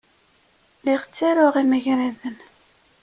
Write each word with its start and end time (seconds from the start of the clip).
Lliɣ 0.79 1.01
ttaruɣ 1.05 1.55
imagraden. 1.63 2.37